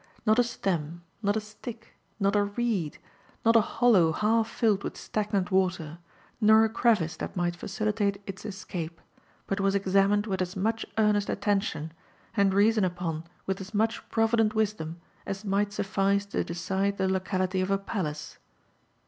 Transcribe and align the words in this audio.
Not 0.25 0.39
a 0.39 0.43
stem, 0.43 1.03
not 1.21 1.37
a 1.37 1.39
stick, 1.39 1.93
not 2.19 2.35
a 2.35 2.43
reed, 2.43 2.97
not 3.45 3.55
a 3.55 3.61
hollow 3.61 4.11
half 4.11 4.59
Glled 4.59 4.81
with 4.83 4.97
stagnant 4.97 5.51
water, 5.51 5.99
nor 6.41 6.63
a 6.65 6.69
crevice 6.69 7.15
that 7.17 7.35
might 7.35 7.55
facilitate 7.55 8.19
its 8.25 8.43
escape, 8.43 8.99
but 9.45 9.59
was 9.59 9.75
examined 9.75 10.25
with 10.25 10.41
as 10.41 10.55
much 10.55 10.87
earnest 10.97 11.29
attention, 11.29 11.93
and 12.35 12.51
reasoned 12.55 12.87
upon 12.87 13.25
with 13.45 13.61
as 13.61 13.75
much 13.75 14.01
provident 14.09 14.55
wisdom 14.55 14.99
as 15.27 15.45
might 15.45 15.71
suffice 15.71 16.25
to 16.25 16.43
decide 16.43 16.97
tlie 16.97 17.11
locality 17.11 17.61
of 17.61 17.69
a 17.69 17.77
palace. 17.77 18.39